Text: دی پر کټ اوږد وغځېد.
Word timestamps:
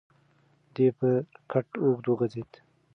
دی 0.73 0.87
پر 0.97 1.13
کټ 1.51 1.67
اوږد 1.83 2.05
وغځېد. 2.07 2.51